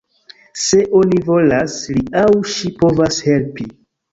Se 0.61 0.79
oni 0.99 1.21
volas, 1.27 1.77
li 1.99 2.07
aŭ 2.25 2.35
ŝi 2.55 2.73
povas 2.81 3.21
helpi. 3.29 3.71